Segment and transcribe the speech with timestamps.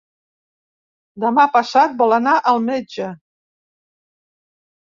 [1.23, 3.13] Demà passat vol anar al metge.